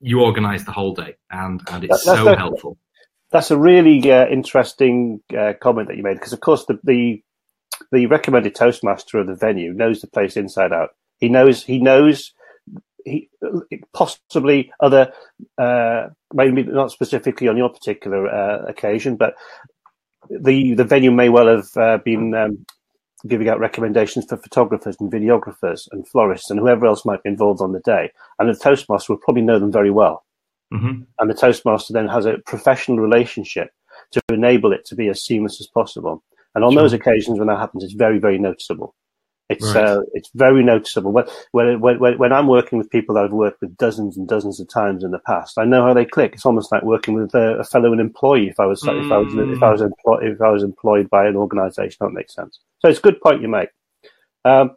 you 0.00 0.20
organise 0.20 0.64
the 0.64 0.72
whole 0.72 0.94
day, 0.94 1.16
and 1.30 1.62
and 1.70 1.84
it's 1.84 2.04
that, 2.04 2.16
so 2.16 2.36
helpful. 2.36 2.76
That's 3.32 3.50
a 3.50 3.58
really 3.58 4.10
uh, 4.10 4.28
interesting 4.28 5.22
uh, 5.36 5.54
comment 5.60 5.88
that 5.88 5.96
you 5.96 6.02
made 6.02 6.14
because, 6.14 6.34
of 6.34 6.40
course, 6.40 6.66
the, 6.66 6.78
the 6.84 7.22
the 7.90 8.06
recommended 8.06 8.54
Toastmaster 8.54 9.18
of 9.18 9.26
the 9.26 9.34
venue 9.34 9.72
knows 9.72 10.00
the 10.00 10.06
place 10.06 10.36
inside 10.36 10.72
out. 10.72 10.90
He 11.18 11.28
knows 11.28 11.64
he 11.64 11.78
knows 11.78 12.32
he, 13.04 13.30
possibly 13.92 14.70
other, 14.80 15.12
uh, 15.58 16.08
maybe 16.34 16.62
not 16.64 16.92
specifically 16.92 17.48
on 17.48 17.56
your 17.56 17.70
particular 17.70 18.28
uh, 18.28 18.66
occasion, 18.66 19.16
but 19.16 19.34
the 20.28 20.74
the 20.74 20.84
venue 20.84 21.10
may 21.10 21.28
well 21.28 21.48
have 21.48 21.76
uh, 21.76 21.98
been 22.04 22.34
um, 22.34 22.64
giving 23.26 23.48
out 23.48 23.60
recommendations 23.60 24.26
for 24.28 24.36
photographers 24.36 24.96
and 25.00 25.10
videographers 25.10 25.88
and 25.92 26.06
florists 26.08 26.50
and 26.50 26.60
whoever 26.60 26.86
else 26.86 27.04
might 27.04 27.22
be 27.22 27.30
involved 27.30 27.62
on 27.62 27.72
the 27.72 27.80
day. 27.80 28.10
And 28.38 28.48
the 28.48 28.58
Toastmaster 28.58 29.12
will 29.12 29.20
probably 29.20 29.42
know 29.42 29.58
them 29.58 29.72
very 29.72 29.90
well. 29.90 30.24
Mm-hmm. 30.72 31.02
And 31.18 31.30
the 31.30 31.34
Toastmaster 31.34 31.92
then 31.92 32.08
has 32.08 32.26
a 32.26 32.38
professional 32.46 32.98
relationship. 32.98 33.70
to 34.12 34.20
enable 34.30 34.72
it 34.72 34.84
to 34.86 34.94
be 34.94 35.08
as 35.08 35.22
seamless 35.22 35.60
as 35.60 35.66
possible. 35.66 36.22
And 36.54 36.64
on 36.64 36.72
sure. 36.72 36.82
those 36.82 36.92
occasions 36.92 37.38
when 37.38 37.48
that 37.48 37.58
happens, 37.58 37.82
it's 37.82 37.94
very, 37.94 38.18
very 38.18 38.38
noticeable. 38.38 38.94
It's 39.48 39.74
right. 39.74 39.84
uh, 39.84 40.00
it's 40.14 40.30
very 40.34 40.62
noticeable. 40.62 41.12
When, 41.12 41.26
when, 41.50 41.80
when, 41.80 42.18
when 42.18 42.32
I'm 42.32 42.46
working 42.46 42.78
with 42.78 42.90
people 42.90 43.14
that 43.14 43.24
I've 43.24 43.32
worked 43.32 43.60
with 43.60 43.76
dozens 43.76 44.16
and 44.16 44.26
dozens 44.26 44.60
of 44.60 44.68
times 44.68 45.04
in 45.04 45.10
the 45.10 45.18
past, 45.18 45.58
I 45.58 45.64
know 45.64 45.84
how 45.84 45.92
they 45.92 46.06
click. 46.06 46.32
It's 46.34 46.46
almost 46.46 46.72
like 46.72 46.82
working 46.82 47.14
with 47.14 47.34
a, 47.34 47.58
a 47.58 47.64
fellow 47.64 47.92
employee. 47.92 48.48
If 48.48 48.60
I 48.60 48.66
was 48.66 48.82
mm. 48.82 49.04
if 49.04 49.12
I 49.12 49.18
was 49.18 49.34
if 49.34 49.62
I 49.62 49.70
was 49.70 49.82
employed 49.82 50.24
if 50.24 50.40
I 50.40 50.48
was 50.48 50.62
employed 50.62 51.10
by 51.10 51.26
an 51.26 51.36
organisation, 51.36 51.98
that 52.00 52.12
makes 52.12 52.34
sense. 52.34 52.60
So 52.78 52.88
it's 52.88 52.98
a 52.98 53.02
good 53.02 53.20
point 53.20 53.42
you 53.42 53.48
make. 53.48 53.68
Um, 54.44 54.76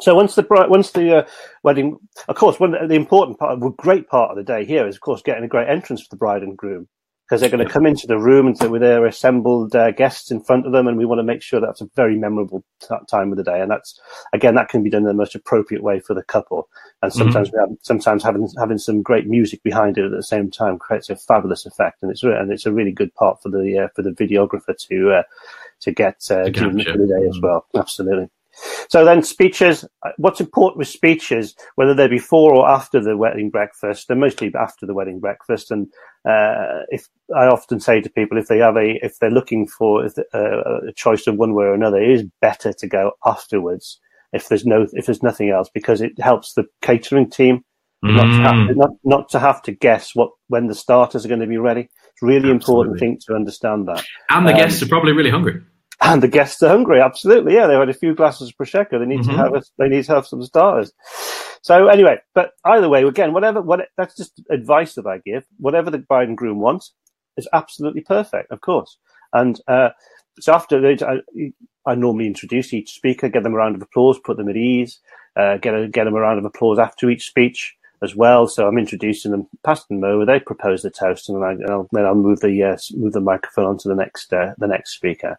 so 0.00 0.14
once 0.14 0.34
the 0.34 0.42
bride, 0.42 0.70
once 0.70 0.90
the 0.90 1.18
uh, 1.18 1.28
wedding, 1.62 1.98
of 2.28 2.36
course, 2.36 2.60
one 2.60 2.72
the 2.72 2.94
important 2.94 3.38
part, 3.38 3.62
a 3.62 3.70
great 3.70 4.08
part 4.08 4.30
of 4.30 4.36
the 4.36 4.44
day 4.44 4.64
here 4.64 4.86
is, 4.86 4.96
of 4.96 5.00
course, 5.00 5.22
getting 5.22 5.44
a 5.44 5.48
great 5.48 5.68
entrance 5.68 6.02
for 6.02 6.08
the 6.10 6.16
bride 6.16 6.42
and 6.42 6.56
groom 6.56 6.88
because 7.28 7.40
they're 7.40 7.50
going 7.50 7.66
to 7.66 7.70
come 7.70 7.84
into 7.84 8.06
the 8.06 8.18
room 8.18 8.46
and 8.46 8.70
with 8.70 8.80
their 8.80 9.04
assembled 9.04 9.74
uh, 9.74 9.90
guests 9.90 10.30
in 10.30 10.42
front 10.42 10.66
of 10.66 10.72
them, 10.72 10.86
and 10.86 10.96
we 10.96 11.04
want 11.04 11.18
to 11.18 11.24
make 11.24 11.42
sure 11.42 11.60
that's 11.60 11.82
a 11.82 11.90
very 11.94 12.16
memorable 12.16 12.64
t- 12.80 12.94
time 13.10 13.30
of 13.30 13.36
the 13.36 13.44
day. 13.44 13.60
And 13.60 13.70
that's 13.70 14.00
again, 14.32 14.54
that 14.54 14.68
can 14.68 14.82
be 14.82 14.90
done 14.90 15.02
in 15.02 15.08
the 15.08 15.14
most 15.14 15.34
appropriate 15.34 15.82
way 15.82 16.00
for 16.00 16.14
the 16.14 16.22
couple. 16.22 16.68
And 17.02 17.10
mm-hmm. 17.10 17.18
sometimes 17.18 17.48
mm-hmm. 17.48 17.56
we 17.56 17.60
have, 17.60 17.78
sometimes 17.82 18.22
having 18.22 18.48
having 18.58 18.78
some 18.78 19.02
great 19.02 19.26
music 19.26 19.62
behind 19.62 19.98
it 19.98 20.04
at 20.04 20.10
the 20.10 20.22
same 20.22 20.50
time 20.50 20.78
creates 20.78 21.10
a 21.10 21.16
fabulous 21.16 21.66
effect, 21.66 22.02
and 22.02 22.10
it's 22.10 22.22
and 22.22 22.50
it's 22.50 22.66
a 22.66 22.72
really 22.72 22.92
good 22.92 23.14
part 23.14 23.42
for 23.42 23.50
the 23.50 23.84
uh, 23.84 23.88
for 23.94 24.02
the 24.02 24.10
videographer 24.10 24.76
to 24.88 25.12
uh, 25.12 25.22
to 25.80 25.92
get 25.92 26.16
uh, 26.30 26.44
to 26.44 26.70
the 26.70 27.16
day 27.18 27.28
as 27.28 27.36
mm. 27.36 27.42
well. 27.42 27.66
Absolutely. 27.74 28.28
So 28.88 29.04
then 29.04 29.22
speeches, 29.22 29.84
what's 30.16 30.40
important 30.40 30.78
with 30.78 30.88
speeches, 30.88 31.54
whether 31.76 31.94
they're 31.94 32.08
before 32.08 32.54
or 32.54 32.68
after 32.68 33.00
the 33.00 33.16
wedding 33.16 33.50
breakfast, 33.50 34.08
they're 34.08 34.16
mostly 34.16 34.52
after 34.58 34.86
the 34.86 34.94
wedding 34.94 35.20
breakfast. 35.20 35.70
And 35.70 35.86
uh, 36.28 36.84
if 36.88 37.08
I 37.36 37.46
often 37.46 37.80
say 37.80 38.00
to 38.00 38.10
people, 38.10 38.38
if 38.38 38.48
they 38.48 38.58
have 38.58 38.76
a, 38.76 38.98
if 39.02 39.18
they're 39.18 39.30
looking 39.30 39.66
for 39.66 40.04
uh, 40.04 40.88
a 40.88 40.92
choice 40.94 41.26
of 41.26 41.36
one 41.36 41.54
way 41.54 41.64
or 41.64 41.74
another, 41.74 41.98
it 41.98 42.10
is 42.10 42.24
better 42.40 42.72
to 42.72 42.86
go 42.86 43.12
afterwards 43.24 44.00
if 44.32 44.48
there's 44.48 44.66
no, 44.66 44.86
if 44.92 45.06
there's 45.06 45.22
nothing 45.22 45.50
else, 45.50 45.70
because 45.72 46.00
it 46.00 46.18
helps 46.20 46.54
the 46.54 46.64
catering 46.82 47.30
team 47.30 47.64
mm. 48.04 48.16
not, 48.16 48.24
to 48.24 48.42
have 48.42 48.68
to, 48.68 48.74
not, 48.74 48.90
not 49.04 49.28
to 49.30 49.38
have 49.38 49.62
to 49.62 49.72
guess 49.72 50.14
what 50.14 50.30
when 50.48 50.66
the 50.66 50.74
starters 50.74 51.24
are 51.24 51.28
going 51.28 51.40
to 51.40 51.46
be 51.46 51.58
ready. 51.58 51.82
It's 51.82 52.22
really 52.22 52.50
Absolutely. 52.50 52.54
important 52.54 52.98
thing 53.00 53.18
to 53.26 53.34
understand 53.34 53.88
that. 53.88 54.04
And 54.30 54.46
the 54.46 54.52
um, 54.52 54.56
guests 54.58 54.82
are 54.82 54.88
probably 54.88 55.12
really 55.12 55.30
hungry. 55.30 55.62
And 56.00 56.22
the 56.22 56.28
guests 56.28 56.62
are 56.62 56.68
hungry. 56.68 57.00
Absolutely, 57.00 57.54
yeah. 57.54 57.66
They've 57.66 57.78
had 57.78 57.88
a 57.88 57.94
few 57.94 58.14
glasses 58.14 58.50
of 58.50 58.56
prosecco. 58.56 59.00
They 59.00 59.06
need 59.06 59.20
mm-hmm. 59.20 59.30
to 59.30 59.36
have 59.36 59.54
a, 59.54 59.62
they 59.78 59.88
need 59.88 60.04
to 60.04 60.14
have 60.14 60.26
some 60.26 60.42
starters. 60.44 60.92
So 61.62 61.88
anyway, 61.88 62.18
but 62.34 62.52
either 62.64 62.88
way, 62.88 63.02
again, 63.02 63.32
whatever, 63.32 63.60
what 63.60 63.88
that's 63.96 64.16
just 64.16 64.40
advice 64.48 64.94
that 64.94 65.06
I 65.06 65.18
give. 65.18 65.44
Whatever 65.58 65.90
the 65.90 65.98
bride 65.98 66.28
and 66.28 66.38
groom 66.38 66.60
wants 66.60 66.92
is 67.36 67.48
absolutely 67.52 68.02
perfect, 68.02 68.52
of 68.52 68.60
course. 68.60 68.96
And 69.32 69.60
uh, 69.66 69.90
so 70.40 70.54
after 70.54 70.86
I, 70.86 71.20
I, 71.84 71.94
normally 71.94 72.26
introduce 72.26 72.72
each 72.72 72.92
speaker, 72.92 73.28
get 73.28 73.42
them 73.42 73.54
a 73.54 73.56
round 73.56 73.76
of 73.76 73.82
applause, 73.82 74.18
put 74.18 74.36
them 74.36 74.48
at 74.48 74.56
ease, 74.56 75.00
uh, 75.36 75.58
get 75.58 75.74
a, 75.74 75.88
get 75.88 76.04
them 76.04 76.14
a 76.14 76.20
round 76.20 76.38
of 76.38 76.44
applause 76.44 76.78
after 76.78 77.10
each 77.10 77.26
speech 77.26 77.76
as 78.02 78.14
well. 78.14 78.46
So 78.46 78.66
I'm 78.66 78.78
introducing 78.78 79.32
them, 79.32 79.48
pass 79.64 79.84
them 79.86 80.02
over. 80.04 80.24
They 80.24 80.40
propose 80.40 80.82
the 80.82 80.90
toast, 80.90 81.28
and, 81.28 81.44
I, 81.44 81.54
will 81.54 81.88
then 81.92 82.06
I'll 82.06 82.14
move 82.14 82.40
the 82.40 82.62
uh, 82.62 82.76
move 82.94 83.12
the 83.12 83.20
microphone 83.20 83.66
onto 83.66 83.88
the 83.88 83.96
next 83.96 84.32
uh, 84.32 84.54
the 84.58 84.68
next 84.68 84.94
speaker. 84.94 85.38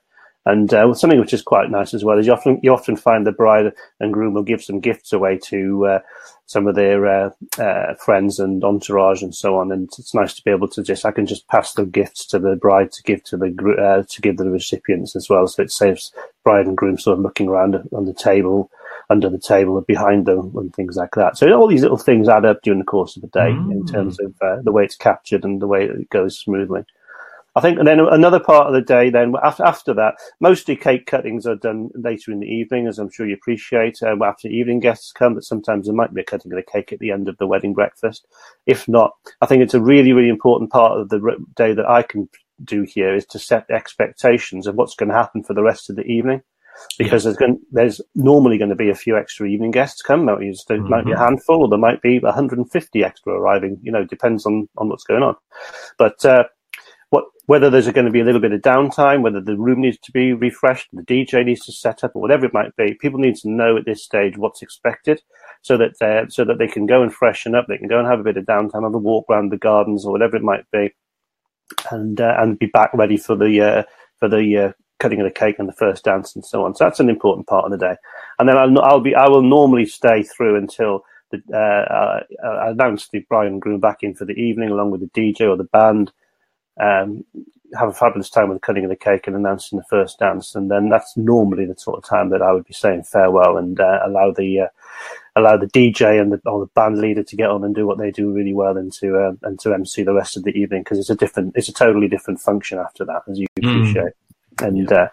And 0.49 0.73
uh, 0.73 0.93
something 0.95 1.19
which 1.19 1.33
is 1.33 1.43
quite 1.43 1.69
nice 1.69 1.93
as 1.93 2.03
well 2.03 2.17
is 2.17 2.25
you 2.25 2.33
often 2.33 2.59
you 2.63 2.73
often 2.73 2.95
find 2.95 3.25
the 3.25 3.31
bride 3.31 3.71
and 3.99 4.11
groom 4.11 4.33
will 4.33 4.41
give 4.41 4.63
some 4.63 4.79
gifts 4.79 5.13
away 5.13 5.37
to 5.43 5.85
uh, 5.85 5.99
some 6.47 6.65
of 6.65 6.73
their 6.73 7.05
uh, 7.05 7.29
uh, 7.59 7.93
friends 7.93 8.39
and 8.39 8.63
entourage 8.63 9.21
and 9.21 9.35
so 9.35 9.57
on. 9.57 9.71
And 9.71 9.87
it's 9.99 10.15
nice 10.15 10.33
to 10.33 10.43
be 10.43 10.49
able 10.49 10.67
to 10.69 10.81
just 10.81 11.05
I 11.05 11.11
can 11.11 11.27
just 11.27 11.47
pass 11.49 11.73
the 11.73 11.85
gifts 11.85 12.25
to 12.27 12.39
the 12.39 12.55
bride 12.55 12.91
to 12.93 13.03
give 13.03 13.23
to 13.25 13.37
the 13.37 13.49
uh, 13.79 14.03
to 14.09 14.21
give 14.21 14.37
the 14.37 14.49
recipients 14.49 15.15
as 15.15 15.29
well. 15.29 15.45
So 15.47 15.61
it 15.61 15.71
saves 15.71 16.11
bride 16.43 16.65
and 16.65 16.75
groom 16.75 16.97
sort 16.97 17.19
of 17.19 17.23
looking 17.23 17.47
around 17.47 17.75
on 17.93 18.05
the 18.05 18.13
table, 18.13 18.71
under 19.11 19.29
the 19.29 19.37
table, 19.37 19.77
and 19.77 19.85
behind 19.85 20.25
them, 20.25 20.51
and 20.55 20.73
things 20.73 20.95
like 20.95 21.13
that. 21.13 21.37
So 21.37 21.51
all 21.53 21.67
these 21.67 21.83
little 21.83 21.97
things 21.97 22.27
add 22.27 22.45
up 22.45 22.63
during 22.63 22.79
the 22.79 22.85
course 22.85 23.15
of 23.15 23.21
the 23.21 23.27
day 23.27 23.51
mm. 23.51 23.71
in 23.71 23.85
terms 23.85 24.19
of 24.19 24.33
uh, 24.41 24.63
the 24.63 24.71
way 24.71 24.83
it's 24.83 24.95
captured 24.95 25.43
and 25.45 25.61
the 25.61 25.67
way 25.67 25.83
it 25.83 26.09
goes 26.09 26.39
smoothly. 26.39 26.85
I 27.55 27.61
think, 27.61 27.79
and 27.79 27.87
then 27.87 27.99
another 27.99 28.39
part 28.39 28.67
of 28.67 28.73
the 28.73 28.81
day, 28.81 29.09
then 29.09 29.33
after, 29.43 29.63
after 29.63 29.93
that, 29.95 30.15
mostly 30.39 30.75
cake 30.75 31.05
cuttings 31.07 31.45
are 31.45 31.55
done 31.55 31.89
later 31.95 32.31
in 32.31 32.39
the 32.39 32.47
evening, 32.47 32.87
as 32.87 32.99
I'm 32.99 33.09
sure 33.09 33.27
you 33.27 33.33
appreciate. 33.33 34.01
Um, 34.03 34.21
after 34.21 34.47
evening 34.47 34.79
guests 34.79 35.11
come, 35.11 35.33
but 35.33 35.43
sometimes 35.43 35.87
there 35.87 35.95
might 35.95 36.13
be 36.13 36.21
a 36.21 36.25
cutting 36.25 36.51
of 36.51 36.57
the 36.57 36.71
cake 36.71 36.93
at 36.93 36.99
the 36.99 37.11
end 37.11 37.27
of 37.27 37.37
the 37.37 37.47
wedding 37.47 37.73
breakfast. 37.73 38.27
If 38.65 38.87
not, 38.87 39.13
I 39.41 39.45
think 39.45 39.63
it's 39.63 39.73
a 39.73 39.81
really, 39.81 40.13
really 40.13 40.29
important 40.29 40.71
part 40.71 40.99
of 40.99 41.09
the 41.09 41.19
day 41.55 41.73
that 41.73 41.89
I 41.89 42.03
can 42.03 42.29
do 42.63 42.83
here 42.83 43.15
is 43.15 43.25
to 43.27 43.39
set 43.39 43.69
expectations 43.69 44.67
of 44.67 44.75
what's 44.75 44.95
going 44.95 45.09
to 45.09 45.15
happen 45.15 45.43
for 45.43 45.53
the 45.53 45.63
rest 45.63 45.89
of 45.89 45.95
the 45.95 46.03
evening. 46.03 46.41
Because 46.97 47.25
yeah. 47.25 47.31
there's, 47.31 47.37
going, 47.37 47.59
there's 47.71 48.01
normally 48.15 48.57
going 48.57 48.69
to 48.69 48.75
be 48.75 48.89
a 48.89 48.95
few 48.95 49.17
extra 49.17 49.47
evening 49.47 49.71
guests 49.71 50.01
come. 50.01 50.25
There 50.25 50.37
mm-hmm. 50.37 50.89
might 50.89 51.03
be 51.03 51.11
a 51.11 51.15
mm-hmm. 51.15 51.23
handful, 51.23 51.63
or 51.63 51.67
there 51.67 51.77
might 51.77 52.01
be 52.01 52.19
150 52.19 53.03
extra 53.03 53.33
arriving. 53.33 53.79
You 53.81 53.91
know, 53.91 54.05
depends 54.05 54.45
on 54.45 54.69
on 54.77 54.87
what's 54.87 55.03
going 55.03 55.23
on. 55.23 55.35
But 55.97 56.23
uh, 56.23 56.45
what 57.09 57.25
whether 57.45 57.69
there's 57.69 57.89
going 57.89 58.05
to 58.05 58.11
be 58.11 58.19
a 58.19 58.23
little 58.23 58.41
bit 58.41 58.51
of 58.51 58.61
downtime, 58.61 59.21
whether 59.21 59.41
the 59.41 59.57
room 59.57 59.81
needs 59.81 59.97
to 59.99 60.11
be 60.11 60.33
refreshed, 60.33 60.87
the 60.93 61.01
DJ 61.01 61.43
needs 61.43 61.65
to 61.65 61.71
set 61.71 62.03
up, 62.03 62.15
or 62.15 62.21
whatever 62.21 62.45
it 62.45 62.53
might 62.53 62.75
be. 62.75 62.93
People 62.93 63.19
need 63.19 63.35
to 63.37 63.49
know 63.49 63.77
at 63.77 63.85
this 63.85 64.03
stage 64.03 64.37
what's 64.37 64.61
expected, 64.61 65.21
so 65.61 65.77
that 65.77 65.97
they 65.99 66.25
so 66.29 66.45
that 66.45 66.59
they 66.59 66.67
can 66.67 66.85
go 66.85 67.01
and 67.01 67.13
freshen 67.13 67.55
up. 67.55 67.65
They 67.67 67.77
can 67.77 67.87
go 67.87 67.99
and 67.99 68.07
have 68.07 68.19
a 68.19 68.23
bit 68.23 68.37
of 68.37 68.45
downtime, 68.45 68.83
have 68.83 68.93
a 68.93 68.97
walk 68.97 69.25
around 69.29 69.51
the 69.51 69.57
gardens 69.57 70.05
or 70.05 70.11
whatever 70.11 70.35
it 70.35 70.43
might 70.43 70.69
be, 70.71 70.93
and 71.91 72.19
uh, 72.21 72.35
and 72.37 72.59
be 72.59 72.67
back 72.67 72.91
ready 72.93 73.17
for 73.17 73.35
the 73.35 73.61
uh, 73.61 73.83
for 74.19 74.29
the 74.29 74.57
uh, 74.57 74.71
cutting 74.99 75.19
of 75.19 75.25
the 75.25 75.31
cake 75.31 75.55
and 75.57 75.67
the 75.67 75.73
first 75.73 76.03
dance 76.03 76.35
and 76.35 76.45
so 76.45 76.63
on. 76.65 76.75
So 76.75 76.83
that's 76.83 76.99
an 76.99 77.09
important 77.09 77.47
part 77.47 77.65
of 77.65 77.71
the 77.71 77.77
day. 77.77 77.95
And 78.37 78.47
then 78.47 78.57
I'll, 78.57 78.79
I'll 78.81 78.99
be 78.99 79.15
I 79.15 79.27
will 79.27 79.41
normally 79.41 79.85
stay 79.85 80.23
through 80.23 80.57
until 80.57 81.03
the, 81.31 81.41
uh, 81.51 82.21
I 82.45 82.69
announce 82.69 83.07
the 83.07 83.19
bride 83.19 83.47
and 83.47 83.61
groom 83.61 83.79
back 83.79 83.99
in 84.01 84.13
for 84.13 84.25
the 84.25 84.33
evening, 84.33 84.69
along 84.69 84.91
with 84.91 85.01
the 85.01 85.07
DJ 85.19 85.41
or 85.41 85.57
the 85.57 85.63
band 85.63 86.11
um, 86.79 87.25
have 87.77 87.89
a 87.89 87.93
fabulous 87.93 88.29
time 88.29 88.49
with 88.49 88.61
cutting 88.61 88.83
of 88.83 88.89
the 88.89 88.95
cake 88.95 89.27
and 89.27 89.35
announcing 89.35 89.77
the 89.77 89.85
first 89.85 90.19
dance, 90.19 90.55
and 90.55 90.71
then 90.71 90.89
that's 90.89 91.15
normally 91.15 91.65
the 91.65 91.77
sort 91.77 91.97
of 91.97 92.03
time 92.03 92.29
that 92.29 92.41
I 92.41 92.51
would 92.51 92.65
be 92.65 92.73
saying 92.73 93.03
farewell 93.03 93.57
and 93.57 93.79
uh, 93.79 93.99
allow 94.05 94.31
the 94.31 94.61
uh, 94.61 94.67
allow 95.35 95.57
the 95.57 95.67
DJ 95.67 96.19
and 96.19 96.31
the, 96.31 96.41
or 96.45 96.61
the 96.61 96.71
band 96.73 96.99
leader 96.99 97.23
to 97.23 97.35
get 97.35 97.49
on 97.49 97.63
and 97.63 97.75
do 97.75 97.85
what 97.85 97.97
they 97.97 98.11
do 98.11 98.31
really 98.31 98.53
well, 98.53 98.77
and 98.77 98.91
to 98.93 99.17
uh, 99.17 99.33
and 99.43 99.59
to 99.59 99.73
MC 99.73 100.03
the 100.03 100.13
rest 100.13 100.37
of 100.37 100.43
the 100.43 100.51
evening 100.51 100.81
because 100.81 100.99
it's 100.99 101.09
a 101.09 101.15
different, 101.15 101.53
it's 101.55 101.69
a 101.69 101.73
totally 101.73 102.07
different 102.07 102.39
function 102.39 102.79
after 102.79 103.05
that, 103.05 103.23
as 103.29 103.39
you 103.39 103.47
mm. 103.59 103.69
appreciate. 103.69 104.13
And 104.61 104.91
uh, 104.91 105.07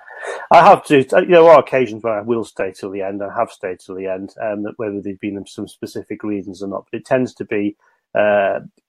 I 0.50 0.64
have 0.64 0.84
to, 0.86 0.98
you 0.98 1.26
know, 1.26 1.44
there 1.44 1.52
are 1.52 1.60
occasions 1.60 2.02
where 2.02 2.18
I 2.18 2.22
will 2.22 2.44
stay 2.44 2.72
till 2.72 2.90
the 2.90 3.02
end. 3.02 3.22
I 3.22 3.32
have 3.32 3.50
stayed 3.50 3.78
till 3.78 3.94
the 3.94 4.06
end, 4.06 4.34
um, 4.40 4.66
whether 4.76 5.00
there've 5.00 5.20
been 5.20 5.46
some 5.46 5.68
specific 5.68 6.24
reasons 6.24 6.62
or 6.62 6.68
not. 6.68 6.86
But 6.90 6.98
it 6.98 7.04
tends 7.04 7.32
to 7.34 7.44
be 7.44 7.76
uh, 7.78 7.82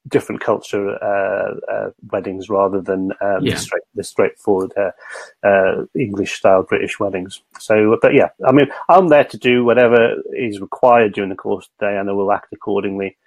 different 0.07 0.41
culture 0.41 0.91
uh, 1.03 1.55
uh, 1.71 1.89
weddings 2.11 2.49
rather 2.49 2.81
than 2.81 3.11
um, 3.21 3.41
yeah. 3.41 3.53
the, 3.53 3.59
straight, 3.59 3.83
the, 3.95 4.03
straightforward 4.03 4.73
uh, 4.77 4.91
uh, 5.47 5.85
English 5.95 6.33
style 6.33 6.63
British 6.63 6.99
weddings. 6.99 7.41
So, 7.59 7.97
but 8.01 8.13
yeah, 8.13 8.29
I 8.45 8.51
mean, 8.51 8.67
I'm 8.89 9.07
there 9.07 9.25
to 9.25 9.37
do 9.37 9.63
whatever 9.63 10.15
is 10.33 10.61
required 10.61 11.13
during 11.13 11.29
the 11.29 11.35
course 11.35 11.65
of 11.65 11.71
the 11.79 11.85
day, 11.87 11.97
and 11.97 12.09
I 12.09 12.13
will 12.13 12.31
act 12.31 12.53
accordingly 12.53 13.17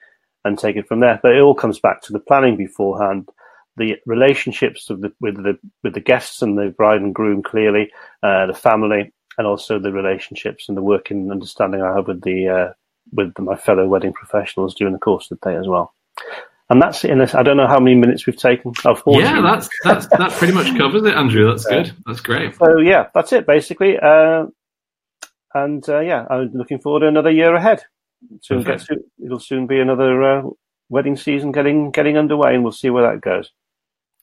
and 0.45 0.59
take 0.59 0.76
it 0.76 0.88
from 0.88 1.00
there. 1.00 1.21
But 1.23 1.33
it 1.33 1.40
all 1.40 1.54
comes 1.54 1.80
back 1.80 2.02
to 2.02 2.12
the 2.12 2.21
planning 2.21 2.57
beforehand. 2.57 3.28
The 3.76 3.97
relationships 4.04 4.87
the, 4.87 5.12
with 5.21 5.37
the 5.37 5.59
with 5.83 5.95
the 5.95 6.00
guests 6.00 6.42
and 6.42 6.59
the 6.59 6.75
bride 6.76 7.00
and 7.00 7.14
groom, 7.14 7.42
clearly, 7.42 7.90
the 8.23 8.59
family, 8.59 9.12
and 9.38 9.47
also 9.47 9.78
the 9.78 9.92
relationships 9.92 10.69
and 10.69 10.76
the 10.76 10.83
working 10.83 11.30
understanding 11.30 11.83
I 11.83 11.95
have 11.95 12.09
with 12.09 12.23
the 12.23 12.75
with 13.12 13.38
my 13.38 13.56
fellow 13.56 13.86
wedding 13.86 14.12
professionals 14.12 14.74
during 14.74 14.92
the 14.92 14.98
course 14.98 15.30
of 15.30 15.38
the 15.40 15.50
day 15.50 15.56
as 15.56 15.66
well. 15.66 15.94
And 16.68 16.80
that's 16.80 17.04
it. 17.04 17.10
In 17.10 17.18
this, 17.18 17.34
I 17.34 17.42
don't 17.42 17.56
know 17.56 17.66
how 17.66 17.80
many 17.80 17.96
minutes 17.96 18.26
we've 18.26 18.36
taken. 18.36 18.72
Oh, 18.84 18.96
yeah, 19.06 19.40
that's, 19.40 19.68
that's 19.82 20.06
that 20.06 20.30
pretty 20.32 20.52
much 20.52 20.76
covers 20.78 21.02
it, 21.04 21.14
Andrew. 21.14 21.48
That's 21.48 21.66
good. 21.66 21.92
That's 22.06 22.20
great. 22.20 22.54
So 22.56 22.78
yeah, 22.78 23.08
that's 23.12 23.32
it 23.32 23.46
basically. 23.46 23.98
Uh, 23.98 24.46
and 25.52 25.88
uh, 25.88 26.00
yeah, 26.00 26.26
I'm 26.30 26.52
looking 26.52 26.78
forward 26.78 27.00
to 27.00 27.08
another 27.08 27.30
year 27.30 27.54
ahead. 27.54 27.82
Soon 28.42 28.62
get 28.62 28.80
to, 28.82 28.98
it'll 29.24 29.40
soon 29.40 29.66
be 29.66 29.80
another 29.80 30.22
uh, 30.22 30.42
wedding 30.90 31.16
season 31.16 31.52
getting 31.52 31.90
getting 31.90 32.18
underway, 32.18 32.54
and 32.54 32.62
we'll 32.62 32.72
see 32.72 32.90
where 32.90 33.10
that 33.10 33.20
goes. 33.20 33.50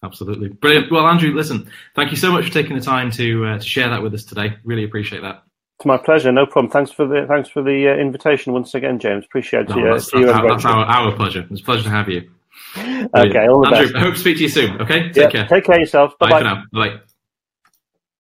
Absolutely 0.04 0.50
brilliant. 0.50 0.92
Well, 0.92 1.08
Andrew, 1.08 1.34
listen, 1.34 1.70
thank 1.96 2.12
you 2.12 2.18
so 2.18 2.32
much 2.32 2.46
for 2.46 2.54
taking 2.54 2.78
the 2.78 2.84
time 2.84 3.10
to 3.12 3.46
uh, 3.46 3.58
to 3.58 3.66
share 3.66 3.90
that 3.90 4.04
with 4.04 4.14
us 4.14 4.24
today. 4.24 4.56
Really 4.64 4.84
appreciate 4.84 5.24
that. 5.24 5.44
It's 5.78 5.86
my 5.86 5.98
pleasure. 5.98 6.32
No 6.32 6.48
problem. 6.48 6.72
Thanks 6.72 6.90
for 6.90 7.06
the 7.06 7.28
thanks 7.28 7.50
for 7.50 7.62
the 7.62 7.90
uh, 7.90 7.96
invitation 7.96 8.52
once 8.52 8.74
again, 8.74 8.98
James. 8.98 9.26
Appreciate 9.26 9.70
no, 9.70 9.78
you. 9.78 9.84
That's, 9.92 10.12
uh, 10.12 10.22
that's, 10.22 10.32
our, 10.32 10.50
that's 10.50 10.66
our, 10.66 10.86
our, 10.86 11.12
pleasure. 11.16 11.46
It's 11.52 11.62
a 11.62 11.64
pleasure 11.64 11.84
to 11.84 11.90
have 11.90 12.10
you. 12.10 12.30
okay, 12.78 13.48
all 13.48 13.62
the 13.62 13.68
Andrew, 13.68 13.86
best. 13.86 13.96
I 13.96 14.00
hope 14.00 14.14
to 14.16 14.20
speak 14.20 14.38
to 14.38 14.44
you 14.44 14.50
soon. 14.50 14.82
Okay, 14.82 15.10
take 15.10 15.16
yeah, 15.16 15.30
care. 15.30 15.48
Take 15.48 15.66
care 15.66 15.76
of 15.76 15.82
yourself. 15.82 16.18
Bye 16.18 16.32
bye 16.32 16.40
for 16.40 16.44
now. 16.46 16.64
Bye. 16.74 17.00